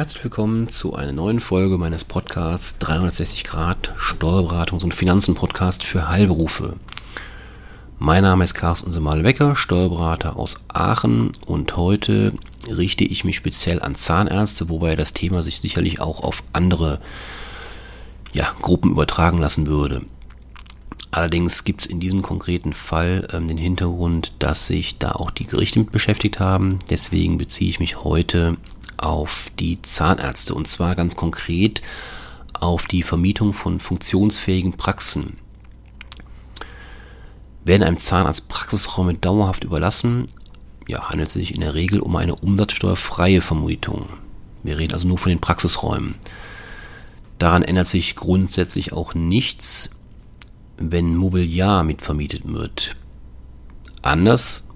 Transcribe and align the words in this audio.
Herzlich 0.00 0.24
willkommen 0.24 0.66
zu 0.70 0.94
einer 0.94 1.12
neuen 1.12 1.40
Folge 1.40 1.76
meines 1.76 2.06
Podcasts 2.06 2.78
360 2.78 3.44
Grad 3.44 3.92
Steuerberatungs- 3.98 4.82
und 4.82 4.94
Finanzen-Podcast 4.94 5.82
für 5.82 6.08
Heilberufe. 6.08 6.76
Mein 7.98 8.22
Name 8.22 8.44
ist 8.44 8.54
Carsten 8.54 8.92
Semal-Wecker, 8.92 9.56
Steuerberater 9.56 10.36
aus 10.36 10.64
Aachen 10.68 11.32
und 11.44 11.76
heute 11.76 12.32
richte 12.66 13.04
ich 13.04 13.24
mich 13.24 13.36
speziell 13.36 13.82
an 13.82 13.94
Zahnärzte, 13.94 14.70
wobei 14.70 14.96
das 14.96 15.12
Thema 15.12 15.42
sich 15.42 15.60
sicherlich 15.60 16.00
auch 16.00 16.22
auf 16.22 16.44
andere 16.54 16.98
ja, 18.32 18.54
Gruppen 18.62 18.92
übertragen 18.92 19.36
lassen 19.36 19.66
würde. 19.66 20.00
Allerdings 21.10 21.64
gibt 21.64 21.82
es 21.82 21.86
in 21.86 22.00
diesem 22.00 22.22
konkreten 22.22 22.72
Fall 22.72 23.28
ähm, 23.34 23.48
den 23.48 23.58
Hintergrund, 23.58 24.32
dass 24.38 24.66
sich 24.66 24.96
da 24.96 25.12
auch 25.12 25.30
die 25.30 25.44
Gerichte 25.44 25.78
mit 25.78 25.92
beschäftigt 25.92 26.40
haben. 26.40 26.78
Deswegen 26.88 27.36
beziehe 27.36 27.68
ich 27.68 27.80
mich 27.80 28.02
heute 28.02 28.56
auf 29.02 29.50
die 29.58 29.80
Zahnärzte 29.82 30.54
und 30.54 30.68
zwar 30.68 30.94
ganz 30.94 31.16
konkret 31.16 31.82
auf 32.52 32.86
die 32.86 33.02
Vermietung 33.02 33.52
von 33.52 33.80
funktionsfähigen 33.80 34.74
Praxen. 34.76 35.38
Werden 37.64 37.82
einem 37.82 37.96
Zahnarzt 37.96 38.48
Praxisräume 38.48 39.14
dauerhaft 39.14 39.64
überlassen, 39.64 40.26
ja, 40.86 41.08
handelt 41.08 41.28
es 41.28 41.34
sich 41.34 41.54
in 41.54 41.60
der 41.60 41.74
Regel 41.74 42.00
um 42.00 42.16
eine 42.16 42.34
umsatzsteuerfreie 42.34 43.40
Vermietung. 43.40 44.08
Wir 44.62 44.78
reden 44.78 44.94
also 44.94 45.08
nur 45.08 45.18
von 45.18 45.30
den 45.30 45.40
Praxisräumen. 45.40 46.16
Daran 47.38 47.62
ändert 47.62 47.86
sich 47.86 48.16
grundsätzlich 48.16 48.92
auch 48.92 49.14
nichts, 49.14 49.90
wenn 50.76 51.16
Mobiliar 51.16 51.84
mitvermietet 51.84 52.42
wird. 52.44 52.96
Anders 54.02 54.66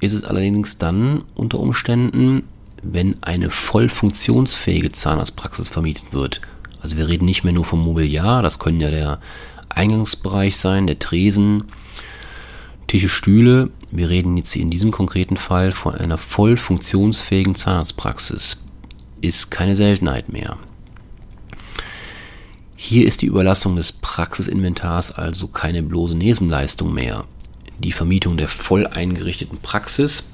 ist 0.00 0.12
es 0.12 0.24
allerdings 0.24 0.78
dann 0.78 1.24
unter 1.34 1.58
Umständen, 1.58 2.44
wenn 2.82 3.22
eine 3.22 3.50
voll 3.50 3.88
funktionsfähige 3.88 4.92
Zahnarztpraxis 4.92 5.68
vermietet 5.68 6.12
wird. 6.12 6.40
Also 6.80 6.96
wir 6.96 7.08
reden 7.08 7.24
nicht 7.24 7.44
mehr 7.44 7.52
nur 7.52 7.64
vom 7.64 7.80
Mobiliar, 7.80 8.42
das 8.42 8.58
können 8.58 8.80
ja 8.80 8.90
der 8.90 9.20
Eingangsbereich 9.68 10.56
sein, 10.56 10.86
der 10.86 10.98
Tresen, 10.98 11.64
Tische, 12.86 13.08
Stühle. 13.08 13.70
Wir 13.90 14.08
reden 14.08 14.36
jetzt 14.36 14.56
in 14.56 14.70
diesem 14.70 14.90
konkreten 14.90 15.36
Fall 15.36 15.72
von 15.72 15.94
einer 15.94 16.18
voll 16.18 16.56
funktionsfähigen 16.56 17.54
Zahnarztpraxis. 17.54 18.58
Ist 19.20 19.50
keine 19.50 19.76
Seltenheit 19.76 20.30
mehr. 20.30 20.56
Hier 22.76 23.06
ist 23.06 23.22
die 23.22 23.26
Überlassung 23.26 23.76
des 23.76 23.92
Praxisinventars 23.92 25.12
also 25.12 25.48
keine 25.48 25.82
bloße 25.82 26.16
Nebenleistung 26.16 26.94
mehr. 26.94 27.24
Die 27.78 27.92
Vermietung 27.92 28.36
der 28.36 28.48
voll 28.48 28.86
eingerichteten 28.86 29.58
Praxis 29.58 30.30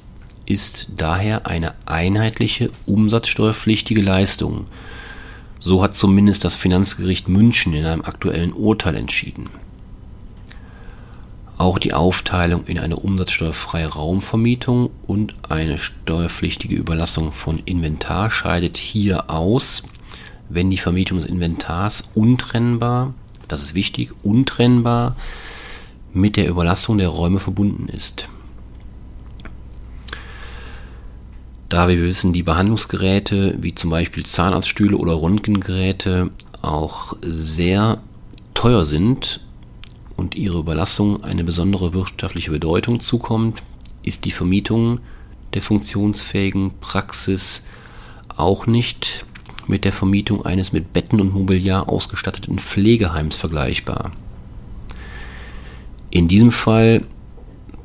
ist 0.46 0.88
daher 0.96 1.46
eine 1.46 1.74
einheitliche 1.86 2.70
umsatzsteuerpflichtige 2.86 4.02
Leistung. 4.02 4.66
So 5.60 5.82
hat 5.82 5.94
zumindest 5.94 6.44
das 6.44 6.56
Finanzgericht 6.56 7.28
München 7.28 7.72
in 7.72 7.86
einem 7.86 8.02
aktuellen 8.02 8.52
Urteil 8.52 8.96
entschieden. 8.96 9.48
Auch 11.56 11.78
die 11.78 11.94
Aufteilung 11.94 12.64
in 12.66 12.78
eine 12.78 12.96
umsatzsteuerfreie 12.96 13.86
Raumvermietung 13.86 14.90
und 15.06 15.34
eine 15.48 15.78
steuerpflichtige 15.78 16.74
Überlassung 16.74 17.32
von 17.32 17.60
Inventar 17.64 18.30
scheidet 18.30 18.76
hier 18.76 19.30
aus, 19.30 19.84
wenn 20.48 20.70
die 20.70 20.78
Vermietung 20.78 21.18
des 21.18 21.28
Inventars 21.28 22.10
untrennbar, 22.14 23.14
das 23.48 23.62
ist 23.62 23.74
wichtig, 23.74 24.12
untrennbar 24.22 25.16
mit 26.12 26.36
der 26.36 26.48
Überlassung 26.48 26.98
der 26.98 27.08
Räume 27.08 27.38
verbunden 27.38 27.88
ist. 27.88 28.28
Da 31.68 31.88
wir 31.88 32.00
wissen, 32.02 32.32
die 32.32 32.42
Behandlungsgeräte, 32.42 33.56
wie 33.60 33.74
zum 33.74 33.90
Beispiel 33.90 34.24
Zahnarztstühle 34.24 34.96
oder 34.96 35.20
Röntgengeräte, 35.20 36.30
auch 36.62 37.16
sehr 37.22 37.98
teuer 38.54 38.84
sind 38.84 39.40
und 40.16 40.34
ihre 40.34 40.58
Überlassung 40.58 41.24
eine 41.24 41.44
besondere 41.44 41.92
wirtschaftliche 41.92 42.50
Bedeutung 42.50 43.00
zukommt, 43.00 43.62
ist 44.02 44.24
die 44.24 44.30
Vermietung 44.30 45.00
der 45.54 45.62
funktionsfähigen 45.62 46.72
Praxis 46.80 47.64
auch 48.36 48.66
nicht 48.66 49.24
mit 49.66 49.84
der 49.84 49.92
Vermietung 49.92 50.44
eines 50.44 50.72
mit 50.72 50.92
Betten 50.92 51.20
und 51.20 51.32
Mobiliar 51.32 51.88
ausgestatteten 51.88 52.58
Pflegeheims 52.58 53.36
vergleichbar. 53.36 54.12
In 56.10 56.28
diesem 56.28 56.52
Fall 56.52 57.02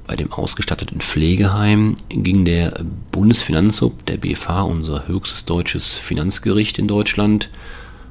bei 0.10 0.16
dem 0.16 0.34
ausgestatteten 0.34 1.02
Pflegeheim 1.02 1.96
ging 2.10 2.44
der 2.44 2.84
Bundesfinanzhof, 3.12 3.94
der 4.08 4.18
BFH, 4.18 4.64
unser 4.64 5.08
höchstes 5.08 5.46
deutsches 5.46 6.00
Finanzgericht 6.00 6.80
in 6.80 6.88
Deutschland, 6.88 7.52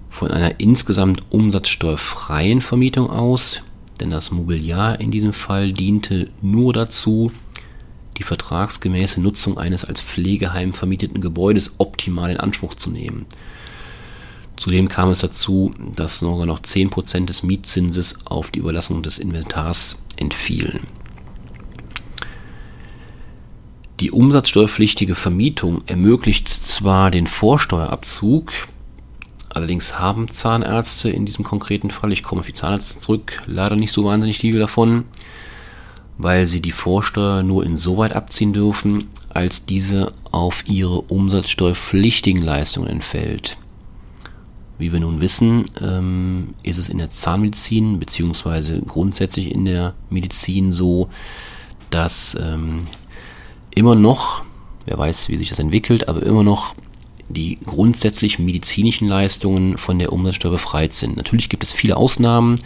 von 0.08 0.30
einer 0.30 0.60
insgesamt 0.60 1.22
umsatzsteuerfreien 1.30 2.60
Vermietung 2.60 3.10
aus, 3.10 3.62
denn 3.98 4.10
das 4.10 4.30
Mobiliar 4.30 5.00
in 5.00 5.10
diesem 5.10 5.32
Fall 5.32 5.72
diente 5.72 6.30
nur 6.40 6.72
dazu, 6.72 7.32
die 8.16 8.22
vertragsgemäße 8.22 9.20
Nutzung 9.20 9.58
eines 9.58 9.84
als 9.84 10.00
Pflegeheim 10.00 10.74
vermieteten 10.74 11.20
Gebäudes 11.20 11.74
optimal 11.78 12.30
in 12.30 12.36
Anspruch 12.36 12.76
zu 12.76 12.90
nehmen. 12.90 13.26
Zudem 14.56 14.88
kam 14.88 15.10
es 15.10 15.18
dazu, 15.18 15.72
dass 15.96 16.20
sogar 16.20 16.46
noch 16.46 16.60
10% 16.60 17.26
des 17.26 17.42
Mietzinses 17.42 18.24
auf 18.24 18.52
die 18.52 18.60
Überlassung 18.60 19.02
des 19.02 19.18
Inventars 19.18 20.00
entfielen. 20.14 20.86
Die 24.00 24.12
umsatzsteuerpflichtige 24.12 25.16
Vermietung 25.16 25.82
ermöglicht 25.86 26.48
zwar 26.48 27.10
den 27.10 27.26
Vorsteuerabzug, 27.26 28.52
allerdings 29.48 29.98
haben 29.98 30.28
Zahnärzte 30.28 31.10
in 31.10 31.26
diesem 31.26 31.44
konkreten 31.44 31.90
Fall, 31.90 32.12
ich 32.12 32.22
komme 32.22 32.40
auf 32.40 32.46
die 32.46 32.52
Zahnärzte 32.52 33.00
zurück, 33.00 33.42
leider 33.46 33.74
nicht 33.74 33.90
so 33.90 34.04
wahnsinnig 34.04 34.38
viel 34.38 34.56
davon, 34.56 35.04
weil 36.16 36.46
sie 36.46 36.62
die 36.62 36.70
Vorsteuer 36.70 37.42
nur 37.42 37.66
insoweit 37.66 38.12
abziehen 38.12 38.52
dürfen, 38.52 39.08
als 39.30 39.66
diese 39.66 40.12
auf 40.30 40.62
ihre 40.68 41.00
umsatzsteuerpflichtigen 41.00 42.42
Leistungen 42.42 42.88
entfällt. 42.88 43.56
Wie 44.78 44.92
wir 44.92 45.00
nun 45.00 45.20
wissen, 45.20 45.64
ähm, 45.80 46.54
ist 46.62 46.78
es 46.78 46.88
in 46.88 46.98
der 46.98 47.10
Zahnmedizin 47.10 47.98
beziehungsweise 47.98 48.80
grundsätzlich 48.80 49.50
in 49.50 49.64
der 49.64 49.94
Medizin 50.08 50.72
so, 50.72 51.08
dass 51.90 52.36
ähm, 52.40 52.86
immer 53.78 53.94
noch, 53.94 54.42
wer 54.86 54.98
weiß, 54.98 55.28
wie 55.28 55.36
sich 55.36 55.48
das 55.48 55.58
entwickelt, 55.58 56.08
aber 56.08 56.22
immer 56.22 56.42
noch 56.42 56.74
die 57.28 57.58
grundsätzlich 57.64 58.38
medizinischen 58.38 59.06
Leistungen 59.06 59.78
von 59.78 59.98
der 59.98 60.12
Umsatzsteuer 60.12 60.52
befreit 60.52 60.94
sind. 60.94 61.16
Natürlich 61.16 61.48
gibt 61.48 61.62
es 61.62 61.72
viele 61.72 61.96
Ausnahmen. 61.96 62.58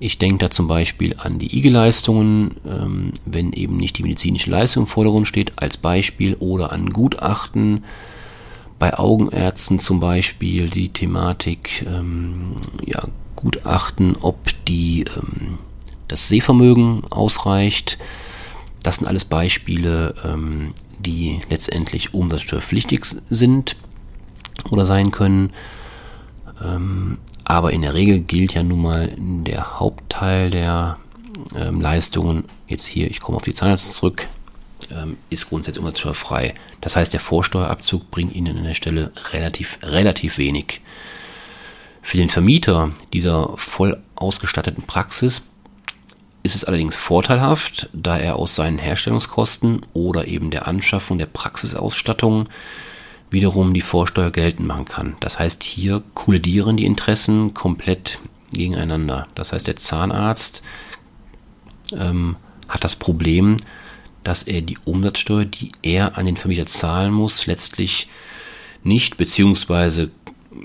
Ich 0.00 0.18
denke 0.18 0.38
da 0.38 0.50
zum 0.50 0.66
Beispiel 0.66 1.14
an 1.18 1.38
die 1.38 1.56
IG-Leistungen, 1.56 2.56
ähm, 2.66 3.12
wenn 3.24 3.52
eben 3.52 3.76
nicht 3.76 3.98
die 3.98 4.02
medizinische 4.02 4.50
Leistung 4.50 4.84
im 4.84 4.86
Vordergrund 4.88 5.28
steht, 5.28 5.52
als 5.56 5.76
Beispiel, 5.76 6.36
oder 6.40 6.72
an 6.72 6.90
Gutachten. 6.90 7.84
Bei 8.78 8.98
Augenärzten 8.98 9.78
zum 9.78 10.00
Beispiel 10.00 10.68
die 10.68 10.88
Thematik, 10.88 11.86
ähm, 11.86 12.56
ja, 12.84 13.06
Gutachten, 13.36 14.16
ob 14.20 14.38
die, 14.66 15.04
ähm, 15.16 15.58
das 16.08 16.28
Sehvermögen 16.28 17.04
ausreicht 17.10 17.98
das 18.84 18.96
sind 18.96 19.08
alles 19.08 19.24
Beispiele, 19.24 20.14
ähm, 20.24 20.74
die 21.00 21.40
letztendlich 21.50 22.14
umsatzsteuerpflichtig 22.14 23.04
sind 23.30 23.76
oder 24.70 24.84
sein 24.84 25.10
können. 25.10 25.52
Ähm, 26.62 27.18
aber 27.44 27.72
in 27.72 27.82
der 27.82 27.94
Regel 27.94 28.20
gilt 28.20 28.54
ja 28.54 28.62
nun 28.62 28.82
mal 28.82 29.14
der 29.18 29.80
Hauptteil 29.80 30.50
der 30.50 30.98
ähm, 31.56 31.80
Leistungen, 31.80 32.44
jetzt 32.68 32.86
hier, 32.86 33.10
ich 33.10 33.20
komme 33.20 33.36
auf 33.36 33.44
die 33.44 33.54
Zahnärzte 33.54 33.90
zurück, 33.90 34.28
ähm, 34.90 35.16
ist 35.30 35.48
grundsätzlich 35.48 35.80
umsatzsteuerfrei. 35.80 36.54
Das 36.82 36.94
heißt, 36.94 37.12
der 37.12 37.20
Vorsteuerabzug 37.20 38.10
bringt 38.10 38.34
Ihnen 38.34 38.58
an 38.58 38.64
der 38.64 38.74
Stelle 38.74 39.12
relativ, 39.32 39.78
relativ 39.82 40.36
wenig. 40.36 40.82
Für 42.02 42.18
den 42.18 42.28
Vermieter 42.28 42.90
dieser 43.14 43.56
voll 43.56 44.02
ausgestatteten 44.14 44.84
Praxis 44.84 45.42
ist 46.44 46.54
es 46.54 46.62
allerdings 46.62 46.98
vorteilhaft, 46.98 47.88
da 47.94 48.18
er 48.18 48.36
aus 48.36 48.54
seinen 48.54 48.78
Herstellungskosten 48.78 49.80
oder 49.94 50.28
eben 50.28 50.50
der 50.50 50.68
Anschaffung 50.68 51.18
der 51.18 51.26
Praxisausstattung 51.26 52.48
wiederum 53.30 53.72
die 53.72 53.80
Vorsteuer 53.80 54.30
geltend 54.30 54.68
machen 54.68 54.84
kann. 54.84 55.16
Das 55.20 55.38
heißt, 55.38 55.64
hier 55.64 56.02
kollidieren 56.12 56.76
die 56.76 56.84
Interessen 56.84 57.54
komplett 57.54 58.20
gegeneinander. 58.52 59.26
Das 59.34 59.54
heißt, 59.54 59.66
der 59.66 59.76
Zahnarzt 59.76 60.62
ähm, 61.92 62.36
hat 62.68 62.84
das 62.84 62.94
Problem, 62.94 63.56
dass 64.22 64.42
er 64.42 64.60
die 64.60 64.78
Umsatzsteuer, 64.84 65.46
die 65.46 65.70
er 65.82 66.18
an 66.18 66.26
den 66.26 66.36
Vermieter 66.36 66.66
zahlen 66.66 67.12
muss, 67.12 67.46
letztlich 67.46 68.08
nicht 68.82 69.16
beziehungsweise 69.16 70.10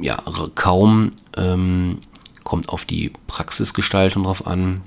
ja 0.02 0.22
kaum 0.56 1.12
ähm, 1.38 2.00
kommt 2.44 2.68
auf 2.68 2.84
die 2.84 3.14
Praxisgestaltung 3.28 4.24
drauf 4.24 4.46
an, 4.46 4.82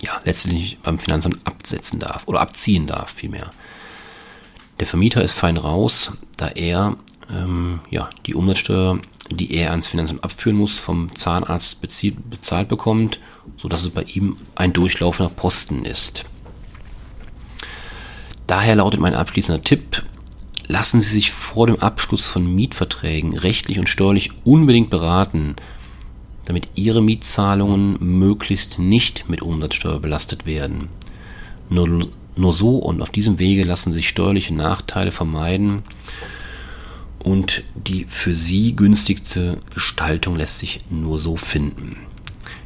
ja, 0.00 0.20
letztlich 0.24 0.78
beim 0.82 0.98
Finanzamt 0.98 1.38
absetzen 1.44 2.00
darf 2.00 2.22
oder 2.26 2.40
abziehen 2.40 2.86
darf 2.86 3.10
vielmehr. 3.10 3.50
Der 4.80 4.86
Vermieter 4.86 5.22
ist 5.22 5.32
fein 5.32 5.56
raus, 5.56 6.12
da 6.36 6.48
er 6.48 6.96
ähm, 7.30 7.80
ja, 7.90 8.10
die 8.26 8.34
Umsatzsteuer, 8.34 8.98
die 9.30 9.54
er 9.54 9.70
ans 9.70 9.88
Finanzamt 9.88 10.24
abführen 10.24 10.58
muss, 10.58 10.78
vom 10.78 11.14
Zahnarzt 11.14 11.80
bezahlt 11.80 12.68
bekommt, 12.68 13.18
sodass 13.56 13.82
es 13.82 13.90
bei 13.90 14.02
ihm 14.02 14.36
ein 14.54 14.72
durchlaufender 14.72 15.30
Posten 15.30 15.84
ist. 15.84 16.24
Daher 18.46 18.76
lautet 18.76 19.00
mein 19.00 19.14
abschließender 19.14 19.64
Tipp, 19.64 20.04
lassen 20.66 21.00
Sie 21.00 21.10
sich 21.10 21.30
vor 21.30 21.66
dem 21.66 21.80
Abschluss 21.80 22.26
von 22.26 22.54
Mietverträgen 22.54 23.36
rechtlich 23.38 23.78
und 23.78 23.88
steuerlich 23.88 24.30
unbedingt 24.44 24.90
beraten, 24.90 25.56
damit 26.44 26.68
Ihre 26.74 27.02
Mietzahlungen 27.02 27.96
möglichst 28.00 28.78
nicht 28.78 29.28
mit 29.28 29.42
Umsatzsteuer 29.42 30.00
belastet 30.00 30.46
werden. 30.46 30.88
Nur, 31.70 32.08
nur 32.36 32.52
so 32.52 32.78
und 32.78 33.02
auf 33.02 33.10
diesem 33.10 33.38
Wege 33.38 33.64
lassen 33.64 33.92
sich 33.92 34.08
steuerliche 34.08 34.54
Nachteile 34.54 35.12
vermeiden 35.12 35.82
und 37.24 37.62
die 37.74 38.06
für 38.08 38.34
Sie 38.34 38.76
günstigste 38.76 39.58
Gestaltung 39.72 40.36
lässt 40.36 40.58
sich 40.58 40.84
nur 40.90 41.18
so 41.18 41.36
finden. 41.36 41.96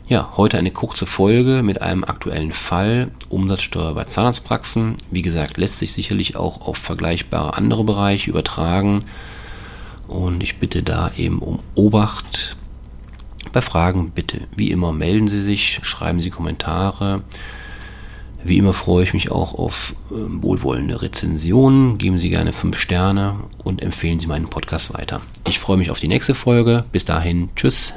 Ja, 0.08 0.32
heute 0.36 0.56
eine 0.56 0.70
kurze 0.70 1.04
Folge 1.04 1.62
mit 1.62 1.82
einem 1.82 2.02
aktuellen 2.02 2.52
Fall 2.52 3.10
Umsatzsteuer 3.28 3.94
bei 3.94 4.04
Zahnarztpraxen. 4.04 4.96
Wie 5.10 5.20
gesagt, 5.20 5.58
lässt 5.58 5.78
sich 5.78 5.92
sicherlich 5.92 6.34
auch 6.34 6.62
auf 6.62 6.78
vergleichbare 6.78 7.54
andere 7.54 7.84
Bereiche 7.84 8.30
übertragen. 8.30 9.04
Und 10.08 10.42
ich 10.42 10.56
bitte 10.58 10.82
da 10.82 11.10
eben 11.19 11.40
um 11.40 11.58
Obacht. 11.75 12.56
Bei 13.58 13.62
Fragen 13.62 14.12
bitte, 14.12 14.43
wie 14.55 14.70
immer, 14.70 14.93
melden 14.93 15.26
Sie 15.26 15.40
sich, 15.40 15.81
schreiben 15.82 16.20
Sie 16.20 16.31
Kommentare. 16.31 17.22
Wie 18.44 18.56
immer 18.56 18.72
freue 18.72 19.02
ich 19.02 19.14
mich 19.14 19.32
auch 19.32 19.52
auf 19.52 19.96
äh, 20.12 20.14
wohlwollende 20.14 21.02
Rezensionen. 21.02 21.99
Geben 21.99 22.20
Sie 22.20 22.31
gerne 22.31 22.52
5 22.52 22.78
Sterne 22.78 23.34
und 23.64 23.82
empfehlen 23.82 24.20
Sie 24.20 24.28
meinen 24.28 24.46
Podcast 24.46 24.94
weiter. 24.94 25.22
Ich 25.49 25.58
freue 25.58 25.76
mich 25.76 25.90
auf 25.90 25.99
die 25.99 26.06
nächste 26.06 26.37
Folge. 26.37 26.84
Bis 26.93 27.05
dahin, 27.05 27.49
tschüss. 27.56 27.94